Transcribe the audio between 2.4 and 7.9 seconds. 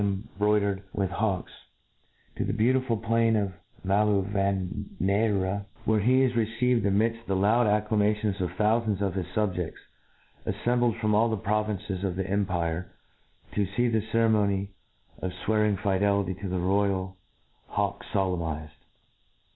beautiful plain of Maluvaneira; where he is received anjidft the loud